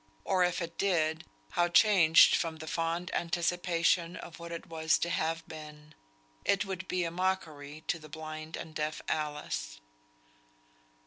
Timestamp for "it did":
0.63-1.25